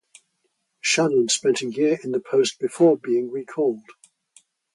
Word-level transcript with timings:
Shannon 0.79 1.29
spent 1.29 1.61
a 1.61 1.69
year 1.69 1.99
in 2.03 2.09
the 2.09 2.19
post 2.19 2.57
before 2.57 2.97
being 2.97 3.29
recalled. 3.29 3.83